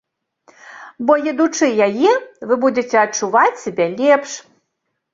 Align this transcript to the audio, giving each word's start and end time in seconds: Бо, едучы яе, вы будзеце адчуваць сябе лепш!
Бо, 1.09 1.17
едучы 1.33 1.69
яе, 1.87 2.13
вы 2.49 2.59
будзеце 2.65 2.95
адчуваць 3.05 3.63
сябе 3.69 3.85
лепш! 3.99 4.31